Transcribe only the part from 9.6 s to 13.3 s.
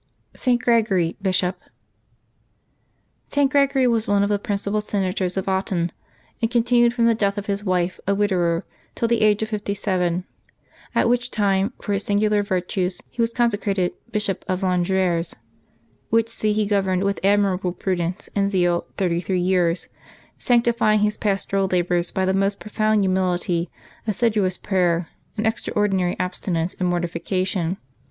seven, at which time, for his singular virtues, he